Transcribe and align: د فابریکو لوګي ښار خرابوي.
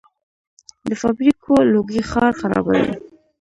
د 0.87 0.89
فابریکو 1.01 1.53
لوګي 1.73 2.01
ښار 2.09 2.33
خرابوي. 2.39 2.91